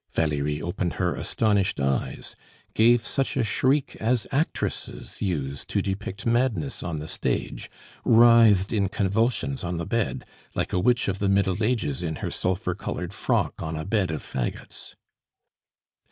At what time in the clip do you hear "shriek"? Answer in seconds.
3.43-3.95